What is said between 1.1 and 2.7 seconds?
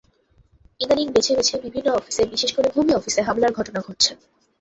বেছে বেছে বিভিন্ন অফিসে বিশেষ করে